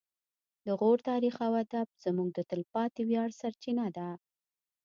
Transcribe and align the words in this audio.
د 0.65 0.67
غور 0.79 0.97
تاریخ 1.09 1.35
او 1.47 1.53
ادب 1.63 1.87
زموږ 2.05 2.29
د 2.33 2.39
تلپاتې 2.49 3.01
ویاړ 3.09 3.29
سرچینه 3.41 3.85
ده 3.97 4.09